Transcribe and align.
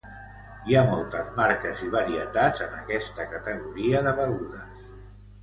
Hi 0.69 0.77
ha 0.77 0.81
moltes 0.93 1.29
marques 1.39 1.83
i 1.87 1.89
varietats 1.97 2.65
en 2.69 2.73
aquesta 2.79 3.27
categoria 3.35 4.03
de 4.09 4.17
begudes. 4.23 4.91